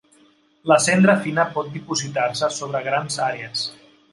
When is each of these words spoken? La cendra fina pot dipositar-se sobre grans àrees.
La 0.71 0.77
cendra 0.85 1.15
fina 1.27 1.45
pot 1.57 1.69
dipositar-se 1.75 2.51
sobre 2.59 2.83
grans 2.89 3.19
àrees. 3.31 3.69